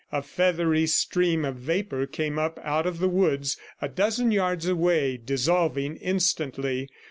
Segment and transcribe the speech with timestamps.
[0.11, 5.15] A feathery stream of vapor came up out of the woods a dozen yards away,
[5.15, 6.89] dissolving instantly.